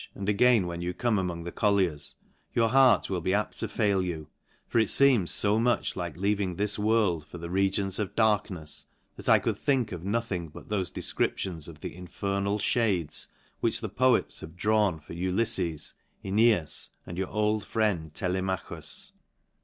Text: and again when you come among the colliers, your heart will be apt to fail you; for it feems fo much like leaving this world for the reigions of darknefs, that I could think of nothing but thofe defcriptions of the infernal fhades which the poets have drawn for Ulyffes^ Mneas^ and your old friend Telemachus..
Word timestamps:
and 0.15 0.27
again 0.27 0.65
when 0.65 0.81
you 0.81 0.95
come 0.95 1.19
among 1.19 1.43
the 1.43 1.51
colliers, 1.51 2.15
your 2.55 2.69
heart 2.69 3.07
will 3.07 3.21
be 3.21 3.35
apt 3.35 3.59
to 3.59 3.67
fail 3.67 4.01
you; 4.01 4.27
for 4.67 4.79
it 4.79 4.87
feems 4.89 5.39
fo 5.39 5.59
much 5.59 5.95
like 5.95 6.17
leaving 6.17 6.55
this 6.55 6.79
world 6.79 7.23
for 7.23 7.37
the 7.37 7.51
reigions 7.51 7.99
of 7.99 8.15
darknefs, 8.15 8.85
that 9.15 9.29
I 9.29 9.37
could 9.37 9.59
think 9.59 9.91
of 9.91 10.03
nothing 10.03 10.47
but 10.49 10.69
thofe 10.69 10.91
defcriptions 10.91 11.67
of 11.67 11.81
the 11.81 11.95
infernal 11.95 12.57
fhades 12.57 13.27
which 13.59 13.79
the 13.79 13.89
poets 13.89 14.39
have 14.39 14.55
drawn 14.57 14.99
for 14.99 15.13
Ulyffes^ 15.13 15.93
Mneas^ 16.25 16.89
and 17.05 17.15
your 17.15 17.29
old 17.29 17.63
friend 17.63 18.11
Telemachus.. 18.11 19.11